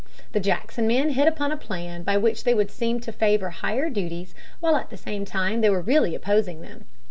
The 0.31 0.39
Jackson 0.39 0.87
men 0.87 1.11
hit 1.11 1.27
upon 1.27 1.51
a 1.51 1.57
plan 1.57 2.01
by 2.01 2.17
which 2.17 2.43
they 2.43 2.55
would 2.55 2.71
seem 2.71 2.99
to 3.01 3.11
favor 3.11 3.51
higher 3.51 3.87
duties 3.87 4.33
while 4.59 4.75
at 4.75 4.89
the 4.89 4.97
same 4.97 5.25
time 5.25 5.61
they 5.61 5.69
were 5.69 5.79
really 5.79 6.15
opposing 6.15 6.61
them. 6.61 6.85